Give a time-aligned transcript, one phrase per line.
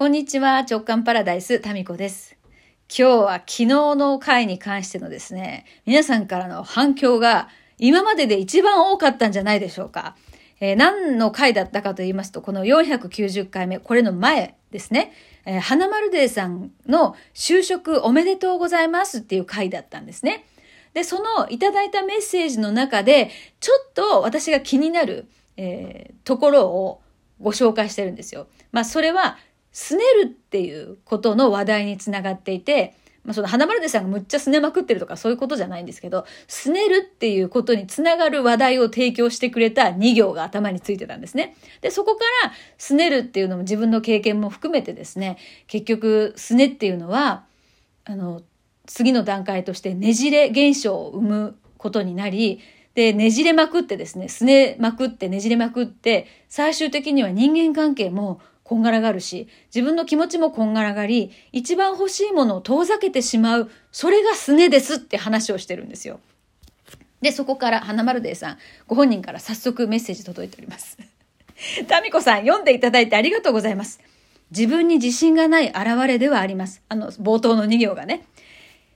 [0.00, 2.38] こんにちは、直感パラダイス、タミコです。
[2.88, 10.16] 今日は昨日の回に関してのですね、皆さんからの反響が今までで一番多かったんじゃないでしょうか。
[10.58, 15.12] えー、何の回だったかと言いますと、この490回目、これの前ですね。
[15.44, 20.46] えー、花丸デーさんの就職おめでとうございますっていう回だったんですね。
[20.94, 23.30] で、そのいただいたメッセージの中で、
[23.60, 25.28] ちょっと私が気になる、
[25.58, 27.02] えー、ところを
[27.38, 28.46] ご紹介してるんですよ。
[28.72, 29.36] まあ、それは、
[29.72, 41.54] すねるっていうことの話題につながっていて、まあ、その花丸でさんがむっちゃすねまくってるとかそういうことじゃないんですけど、すねるっていうことにつながる話題を提供してくれた2行が頭についてたんですね。
[41.82, 47.44] で、そこからすねるっていうのも自分の経験も含めてですね、結局すねっていうのは、
[48.04, 48.42] あの、
[48.86, 52.60] 次の段階としてねじれ現象を生むことになり、
[52.94, 66.20] で、ねじれまくってですね、すねまくってねじれまくって、最終的には人間関係もこんがらがるし、自分の気持ちもこんがらがり、一番欲しいものを遠ざけてしまう、それがすねですって話をしてるんですよ。
[67.20, 70.98] で、そこから花丸デーさん、ご本人から早速メッセージ届いております。
[71.88, 73.98] タミコさん、読んでいただいてありがとうございます。
[74.52, 76.80] 自分に自信がない現れではあります。
[76.88, 78.22] あの、冒頭の2行がね。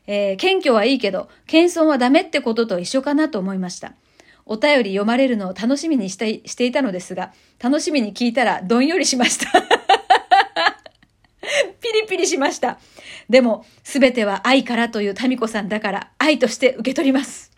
[0.06, 3.94] えー、謙虚はいいけど、謙遜はダメってことと一緒かなと思いました。
[4.46, 9.46] お便り読まれるのを楽しみにしたしていたのですが、楽しみに聞いたらどんよりしました。
[11.80, 12.78] ピリピリしました。
[13.28, 17.52] でも、すべては愛からという民子さんだから愛として受け取ります。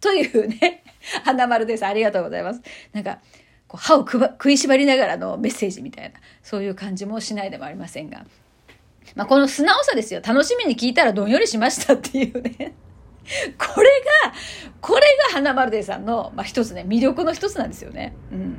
[0.00, 0.84] というね、
[1.24, 1.84] 花丸です。
[1.84, 2.60] ありがとうございます。
[2.92, 3.18] なんか、
[3.66, 8.24] こう歯を食いしばりながらのメッセージみたいな、そういう感じもしないでもありませんが。
[9.14, 10.20] まあ、この素直さですよ。
[10.24, 12.74] 楽しみに聞いたらどんよりしましたっていうね。
[15.40, 18.14] 花丸デーさんの、まあ、一つね、魅力の一つなんですよね。
[18.32, 18.58] うん。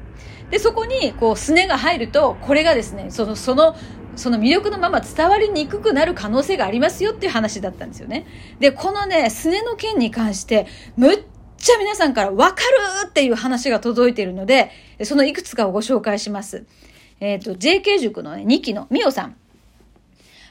[0.49, 3.75] で、そこに、こう、すねが入ると、これがですね、その、その、
[4.15, 8.25] その魅力のまま伝わりにくくなる可能性がありますよっていう話だったんですよね。
[8.59, 11.23] で、このね、すねの件に関して、むっ
[11.57, 14.71] ちゃ皆さんからわかるっていう話が届いているので、
[15.03, 16.65] そのいくつかをご紹介します。
[17.19, 19.35] えっ、ー、と、JK 塾のね、2期のみおさん。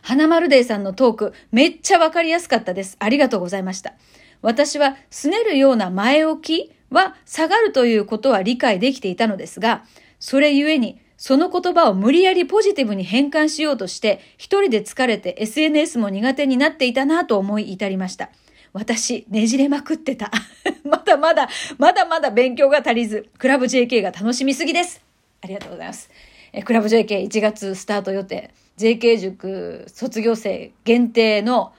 [0.02, 2.96] 花丸デーさんのトーク、めっちゃわかりやすかったです。
[3.00, 3.94] ありがとうございました。
[4.42, 9.84] 私は、すねるような前置きは下がるということは理解できていたのですが、
[10.18, 18.30] それゆえに、その言葉を無理やりポジティブに変換しようとして、一人で疲れて SNS も苦手になっていたなと思い至りました。
[18.72, 20.30] 私、ねじれまくってた。
[20.84, 25.02] まだまだ、まだまだ勉強が足りず、クラブ JK が楽しみすぎです。
[25.42, 26.10] ありがとうございます。
[26.52, 28.50] えクラブ JK1 月スタート予定。
[28.78, 31.72] JK 塾卒業生限定の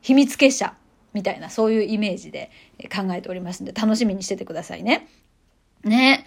[0.00, 0.74] 秘密結社
[1.12, 2.50] みたいなそういうイメージで
[2.94, 5.08] 考えておりますんで楽しみにしててくださいね。
[5.84, 6.24] ね。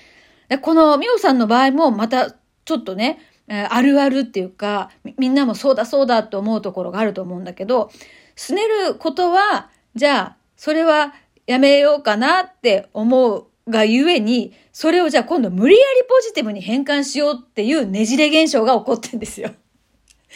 [0.49, 7.91] でこのミオさんの場合もまたちょっとね、あるあるっていうかみんなもそうだそうだって思うところがあると思うんだけど、
[8.35, 11.13] すねることはじゃあそれは
[11.45, 19.51] やめようかなって思うがゆえに、それをじゃあ今度無理やりポジティブに変換しようっていうねじれ現象が起こってんですよ。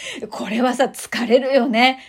[0.29, 2.00] これはさ、疲れるよね。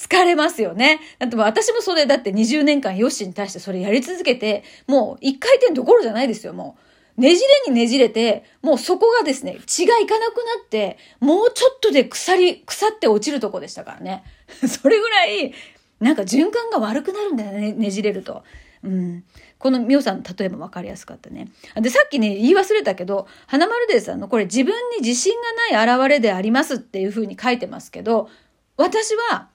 [0.00, 0.98] 疲れますよね。
[1.18, 6.78] だって私もそれだって20年間ヨッシーに対してそれやり続けて、もう一回転どころじゃないですよ、も
[7.18, 7.20] う。
[7.20, 14.24] ねじれにねじれて、もうそこがですね、血がいかなくなって、もうちょっとで腐り、腐って落ちるとこでしたからね。
[14.66, 15.52] それぐらい、
[16.00, 18.42] なんか循環が悪くなるんだよね、ねじれると。
[18.82, 19.24] うん。
[19.58, 21.48] このみおさん例えば分かりやすかったね。
[21.76, 25.34] で、さっきね、言い忘れたけど、花丸デーさんのこれ自分に自信
[25.70, 28.30] がない現れでありますっていうふうに書いてますけど、
[28.78, 29.50] 私は、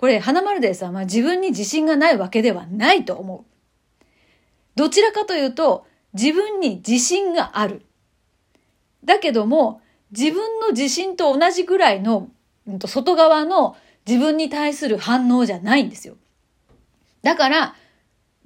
[0.00, 4.04] これ、花丸デーさんは自分に自信がないわけではないと思う。
[4.74, 7.84] どちらかというと、自分に自信がある。
[9.04, 12.30] だけども、自分の自信と同じぐらいの、
[12.86, 16.16] 外側の自分に対する反応じゃないんですよ。
[17.20, 17.74] だから、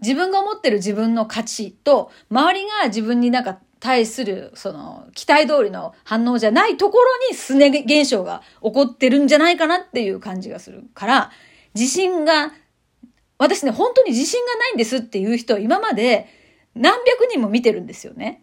[0.02, 11.30] 自分が思ってる自分の価値と、周りが自分になんか対する、その、期待通りの反応じゃないところにすね現象が起こってるんじゃないかなっていう感じがするから、
[11.74, 12.54] 自信が、
[13.36, 16.28] 私ね、本当に自信がないんですっていう人今まで
[16.74, 18.42] 何百人も見てるんですよね。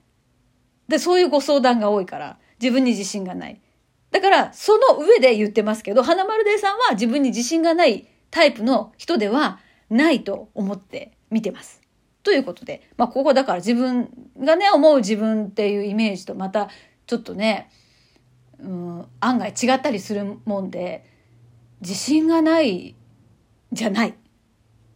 [0.87, 3.59] で、そういうご相談が多いから、自分に自信がない。
[4.11, 9.57] だから、その上で言ってますけど、花丸デーさんは自分に自信がないタイプの人では
[9.89, 11.80] ないと思って見てます。
[12.23, 14.09] ということで、まあ、ここだから自分
[14.39, 16.69] がね、思う自分っていうイメージとまた、
[17.07, 17.69] ちょっとね、
[18.59, 21.05] うん、案外違ったりするもんで、
[21.81, 22.95] 自信がない
[23.71, 24.13] じゃない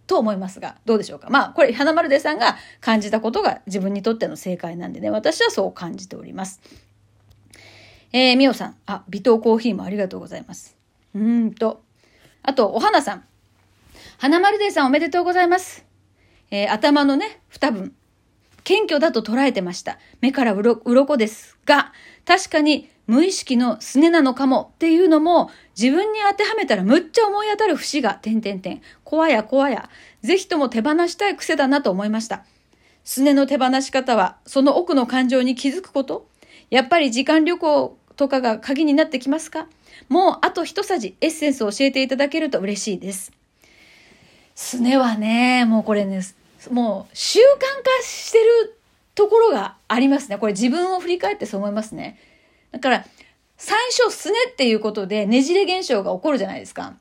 [0.08, 1.30] と思いますが、どうでしょうか。
[1.30, 6.62] まあ、これ、花丸出さんが感じたことが自分にとっての正解なんでね、私はそう感じております。
[8.14, 8.76] えー、みおさん。
[8.86, 10.78] あ、微糖コーヒーもありがとうございます。
[11.16, 11.84] うんと。
[12.44, 13.24] あと、お花さん。
[14.18, 15.85] 花丸デーさんおめでとうございます。
[16.52, 17.94] えー、頭のね、二分。
[18.64, 20.00] 謙虚だと捉えてました。
[20.22, 21.94] 目からうろ、鱗ですが、
[22.26, 28.82] 確かに無意識のすねなのかもっていうのも自分に当てはめたらむっちゃ思い当たる節が、点々点。
[29.04, 29.90] 怖や怖や。
[30.24, 32.44] ぜひとも手放したい癖だなと思いました。
[33.04, 36.28] すねの手放し方は、その奥の感情に気づくこと？
[36.72, 39.68] やっぱり時間旅行とかが鍵になってきますか？
[40.10, 43.32] もうあと一さじエッセンスを教えていただけると嬉しいです。
[44.56, 46.22] すねはね、もうこれね、
[46.72, 48.80] もう習慣化してる
[49.14, 50.38] ところがありますね。
[50.38, 52.18] これ自分を振り返ってそう思いますね。
[52.72, 53.06] だから、
[53.58, 56.96] 最初、すねっていうことでねじれ現象が起こるじゃないですか。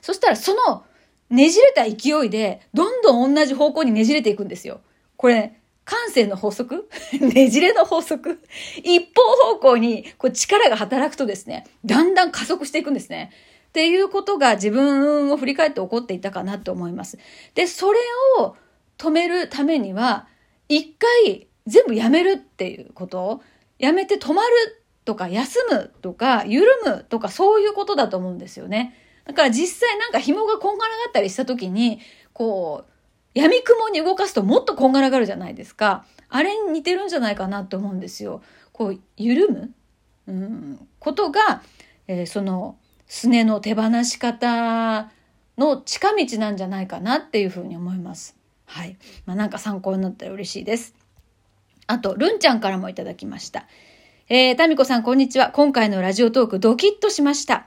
[0.00, 0.84] そしたら、その
[1.28, 4.80] ねじれた勢いで、どんどん同じ方向にねじれていくんですよ。
[5.16, 5.60] これ、ね
[5.90, 6.88] 感性の法則？
[7.20, 8.38] ねじれの法則？
[8.84, 9.22] 一方
[9.54, 13.32] 方向にこう力が働くとですね、だんだん加速していくんですね。
[13.70, 17.18] っていうことが自分を振り返って起こっていたかなと思います。
[17.54, 17.98] で、それ
[18.40, 18.56] を
[18.98, 20.26] 止めるためには、
[20.68, 20.92] 一
[21.24, 23.42] 回全部やめるっていうこと
[23.78, 24.50] やめて止まる
[25.04, 28.94] とか休むとか緩むとかそういうことだと思うんですよね。
[29.24, 32.00] だから実際なんか紐がこんがらがったりした時に、
[32.32, 32.90] こう、
[33.34, 36.04] 闇雲に動かすともっとこんがらがるじゃないですか。
[36.28, 38.42] あれに似てるんじゃないかなと思うんですよ。
[38.72, 39.72] こう、緩む、
[40.26, 41.62] うん、ことが、
[42.08, 42.76] えー、その、
[43.12, 45.10] すねの手放し方
[45.58, 48.36] の近道なんじゃないかなっていうふうに思います。
[48.66, 48.96] はい。
[49.26, 50.94] まあ、なんか参考になったら嬉しいです。
[51.88, 53.66] あと、るんちゃんからもいただきました。
[54.28, 55.50] えー、タミコさん、こんにちは。
[55.50, 57.66] 今回のラジオトーク、ドキッとしました。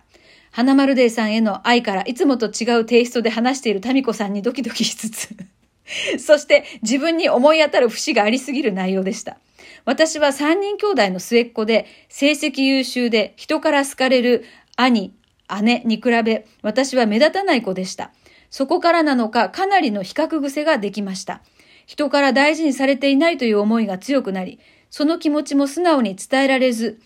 [0.49, 5.35] 花丸デーさんへの愛からいつもと違うテイストで話しているタミコさんにドキドキしつつ
[6.23, 9.37] そして自分に思い当たる節がありすぎる内容でした。
[9.83, 14.45] 私は3人兄弟の末っ子で、成績優秀で人から好かれる
[14.77, 15.13] 兄、
[15.61, 18.11] 姉に比べ、私は目立たない子でした。
[18.49, 21.41] そこからなのか、かなりの比較癖ができました。
[21.85, 24.59] 人から大事にされていないという思いが強くなり、
[24.89, 26.99] その気持ちも素直に伝えられず、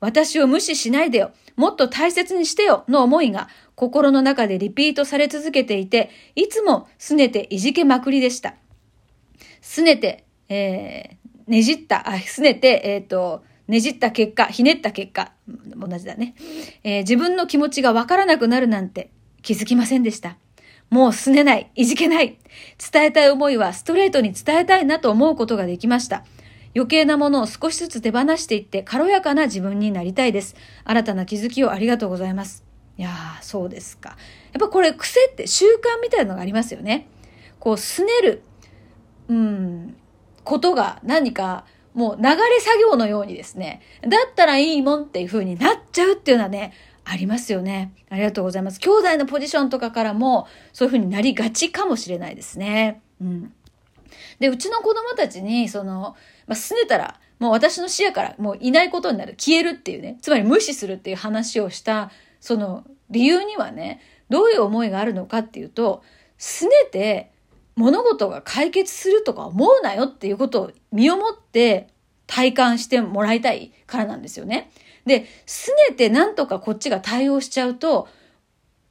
[0.00, 8.54] 私を無視しないでよ、もっと大切にしてよ、の思いが心の中でリピートされ続けていて、いつも拗ねていじけまくりでした。
[9.60, 16.34] 拗ねて、えー、ねじった、あ、拗ねて、えっ、ー、と、ねじった結果、ひねった結果、同じだね。
[16.84, 19.10] えー、自分の気持ちがわからなくなるなんて
[19.42, 20.36] 気づきませんでした。
[20.90, 22.38] もう拗ねない、いじけない。
[22.92, 26.24] 伝えたい思いはストレートに伝えたいなと思うことができました。
[26.74, 30.54] 余計なものを少しずつ手放していって軽やかな自分になりたいです。
[30.84, 32.64] 新たな気づきをありがとうございます。
[32.98, 34.16] いやー、そうですか。
[34.52, 37.08] やっぱこれ癖って習慣みたいなのがありますよね。
[37.58, 38.42] こう、拗ねる、
[39.28, 39.96] うん、
[40.44, 41.64] ことが何か
[41.94, 46.72] もう流れ作業のようにですね、だったらいいもんっていう風になっちゃうっていうのはね、
[47.04, 47.92] ありますよね。
[48.10, 48.80] ありがとうございます。
[48.80, 53.00] 兄弟のポジションとかからも、そういう風になりがちかもしれないですね。
[53.20, 53.52] うん。
[54.38, 56.16] で、うちの子供たちに、その、
[56.46, 59.34] まあ、拗ねたら、もう私の視野からもういないことになる。
[59.36, 60.18] 消えるっていうね。
[60.22, 64.00] つまり無視するっていう話をした、その理由にはね、
[64.30, 66.02] どういう思いがあるのかっていうと、
[66.38, 67.31] 拗ねて
[67.76, 71.88] 物事が解決するとか思うなよっていうことを身をもって
[72.26, 74.70] 体感してもらいたいからなんですよね。
[75.04, 78.08] で、拗ねてなんとかこっちが対応しちゃうと、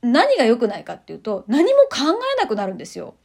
[0.02, 1.98] 何が良くないかっていうと、何も考
[2.38, 3.16] えなくなるんですよ。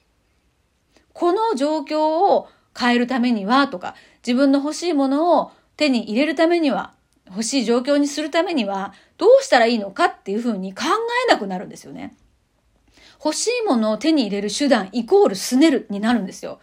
[1.13, 2.49] この状況を
[2.79, 3.95] 変えるためにはとか、
[4.27, 6.93] 自分の欲しいものを手に入れるためには、
[7.29, 10.85] 欲しい状況にするためには、どうしたらいいのかっていうふうに考
[11.29, 12.15] えなくなるんですよね。
[13.25, 16.61] 欲しいものを手に入れる手段イコールすねるになるんですよ。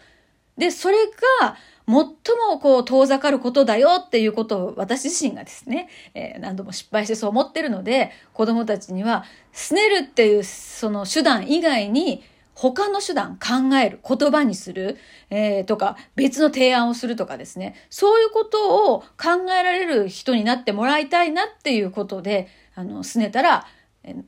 [0.57, 0.97] で、それ
[1.41, 12.23] が最もこう遠ざかることだよっていうことを私自身がですね、えー、何度も失敗してそう思ってるので、子供たちには、すねるっていうその手段以外に、
[12.55, 14.97] 他の手段考える、言葉にする、
[15.29, 23.65] えー、とか、別の提案をするとかですね、そういうことを考えられる人になってもらいたいなっていうことで、あの、すねたら、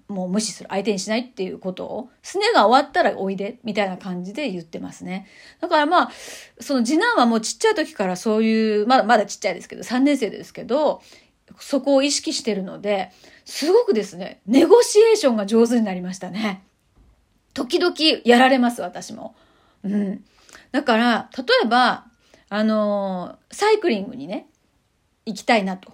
[0.08, 0.70] もう無視する。
[0.70, 5.28] 相手にしないっていうことを、すねが終わったらおいで、みたいな感じで言ってますね。
[5.60, 6.12] だからまあ、
[6.60, 11.02] その次男はもうちっちゃい時からそういう、まだまだちっちゃいですけど、3年生ですけど、
[11.60, 13.12] そこを意識してるので、
[13.44, 16.64] すごくですね、ネゴシエーションが上手になりましたね。
[17.54, 19.36] 時々やられます、私も。
[19.84, 20.24] うん。
[20.72, 22.06] だから、例えば、
[22.50, 24.48] あのー、サイクリングにね、
[25.26, 25.94] 行きたいなと。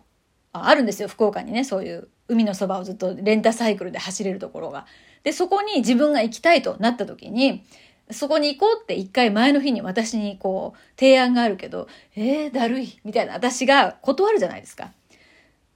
[0.53, 4.87] ああるんですよ、福岡にね、そういう海のそばをずっとレンタサイクルで走れるところが。
[5.23, 7.63] で、そこに自分が行きたいとなった時に、
[8.09, 14.91] そこに行こうって一回前の日に私にこう提案があるけど、えー、だるいみたいな私が断るじゃないですか。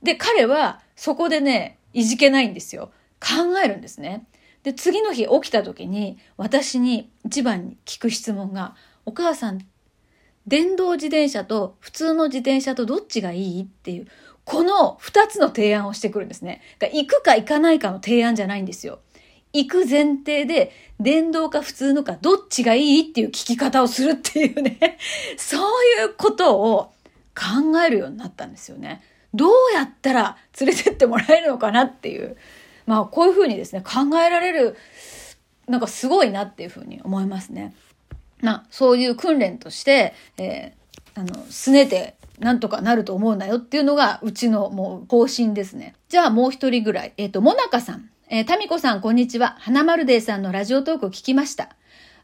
[0.01, 2.91] で、彼はそこでね、いじけないんですよ。
[3.19, 4.25] 考えるんですね。
[4.63, 9.65] で、次の日起きた時に、私に一番に聞く質問が、お母さん、
[10.47, 13.63] 電動自転車と普通の自転車とどっちがいい？
[13.63, 14.07] っていう、
[14.45, 16.61] この二つの提案をしてくるんですね。
[16.79, 18.99] 行くか行かないかの提案じゃないんですよ。
[19.53, 24.97] 行く前提で、電動か普通のかどっちがいいっていう聞き方をするっていうね、
[25.37, 26.93] そういうことを
[27.35, 29.01] 考えるようになったんですよね。
[29.33, 32.37] どうやったら連れてってもらえるのかなっていう。
[32.85, 34.75] まあこういうふうにですね、考えられる、
[35.67, 37.73] なんかすごいなっていうふうに思いますね。
[38.41, 45.95] まあそういう訓練として、えー、あの、すねてなんとかなると思うなよっていうのがうちのもう方針ですね。
[46.09, 47.13] じゃあもう一人ぐらい。
[47.17, 48.09] えっ、ー、と、もなかさん。
[48.29, 49.55] えー、タミコさんこんにちは。
[49.59, 51.75] 花丸デーさんのラジオトークを聞きました。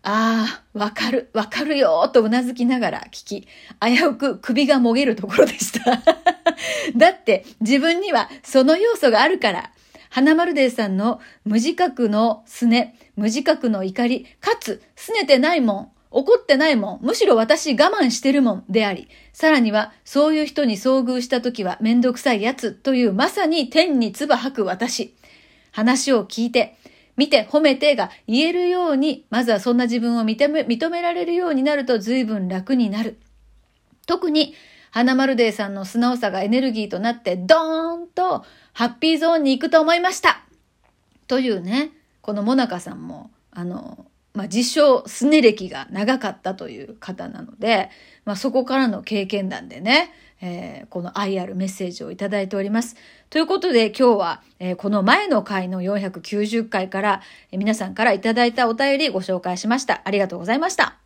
[0.03, 3.47] ああ、わかる、わかるよとうなずきながら聞き、
[3.79, 6.01] 危うく首がもげるところでした。
[6.97, 9.71] だって自分にはその要素があるから。
[10.11, 25.15] 花丸デーさんの無自覚のすね、無自覚の怒り、かつ、すねてないもん、怒ってないもん、むしろ私我慢してるもんであり、さらにはそういう人に遭遇した時はめんどくさいやつというまさに天に唾吐く私。
[25.71, 26.77] 話を聞いて、
[27.17, 33.17] 見て褒めてが言えるように、まずはそんな自分を認め、認められるようになると随分楽になる。
[34.05, 34.53] 特に、
[34.91, 40.43] 花丸デーさんの素直さがエネルギーとなって、ドーンとハッピーゾーンに行くと思いました
[41.27, 41.91] というね、
[42.21, 47.89] このモナカさんも、あの、まあ、自称、すね歴が長かったという方なので、
[48.23, 52.95] まあ、そこからの経験談でね、えー、この愛あるメッセージをいただいております。
[53.29, 57.21] ということで今日は、えー、この前の回の490回から、
[57.51, 60.01] えー、皆さんからいただいたお便りご紹介しました。
[60.05, 61.00] ありがとうございました。